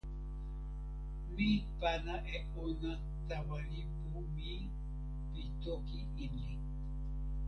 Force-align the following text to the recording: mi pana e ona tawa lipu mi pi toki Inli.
mi 1.35 1.49
pana 1.79 2.15
e 2.35 2.37
ona 2.63 2.91
tawa 3.27 3.57
lipu 3.69 4.17
mi 4.35 4.53
pi 5.31 5.41
toki 5.63 5.99
Inli. 6.23 6.53